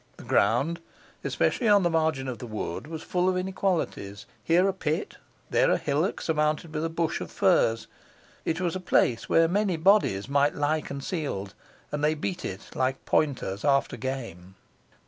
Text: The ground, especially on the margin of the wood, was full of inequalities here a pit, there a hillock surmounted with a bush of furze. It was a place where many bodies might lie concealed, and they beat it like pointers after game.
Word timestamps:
The 0.17 0.23
ground, 0.23 0.81
especially 1.23 1.67
on 1.67 1.83
the 1.83 1.89
margin 1.91 2.27
of 2.27 2.39
the 2.39 2.47
wood, 2.47 2.87
was 2.87 3.03
full 3.03 3.29
of 3.29 3.37
inequalities 3.37 4.25
here 4.43 4.67
a 4.67 4.73
pit, 4.73 5.17
there 5.51 5.69
a 5.69 5.77
hillock 5.77 6.21
surmounted 6.21 6.73
with 6.73 6.83
a 6.83 6.89
bush 6.89 7.21
of 7.21 7.29
furze. 7.29 7.85
It 8.43 8.59
was 8.59 8.75
a 8.75 8.79
place 8.79 9.29
where 9.29 9.47
many 9.47 9.77
bodies 9.77 10.27
might 10.27 10.55
lie 10.55 10.81
concealed, 10.81 11.53
and 11.91 12.03
they 12.03 12.15
beat 12.15 12.43
it 12.43 12.75
like 12.75 13.05
pointers 13.05 13.63
after 13.63 13.95
game. 13.95 14.55